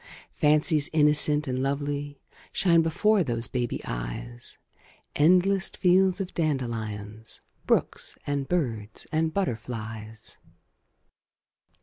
Fancies 0.33 0.89
innocent 0.93 1.47
and 1.47 1.61
lovely 1.61 2.19
Shine 2.51 2.81
before 2.81 3.21
those 3.21 3.47
baby 3.47 3.81
eyes, 3.85 4.57
Endless 5.15 5.69
fields 5.69 6.19
of 6.19 6.33
dandelions, 6.33 7.41
Brooks, 7.67 8.17
and 8.25 8.47
birds, 8.47 9.05
and 9.11 9.31
butterflies. 9.31 10.39